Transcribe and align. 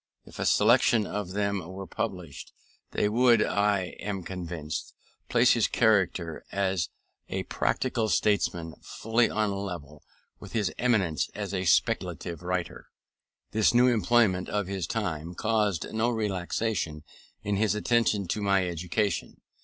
If 0.25 0.39
a 0.39 0.47
selection 0.47 1.05
of 1.05 1.33
them 1.33 1.59
were 1.63 1.85
published, 1.85 2.53
they 2.89 3.07
would, 3.07 3.39
I 3.43 3.95
am 3.99 4.23
convinced, 4.23 4.95
place 5.29 5.51
his 5.51 5.67
character 5.67 6.43
as 6.51 6.89
a 7.29 7.43
practical 7.43 8.09
statesman 8.09 8.73
fully 8.81 9.29
on 9.29 9.51
a 9.51 9.59
level 9.59 10.01
with 10.39 10.53
his 10.53 10.73
eminence 10.79 11.29
as 11.35 11.53
a 11.53 11.65
speculative 11.65 12.41
writer. 12.41 12.87
This 13.51 13.75
new 13.75 13.89
employment 13.89 14.49
of 14.49 14.65
his 14.65 14.87
time 14.87 15.35
caused 15.35 15.93
no 15.93 16.09
relaxation 16.09 17.03
in 17.43 17.57
his 17.57 17.75
attention 17.75 18.27
to 18.29 18.41
my 18.41 18.67
education. 18.67 19.39